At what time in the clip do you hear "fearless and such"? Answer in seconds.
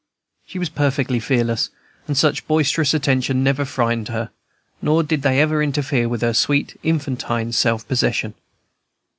1.19-2.47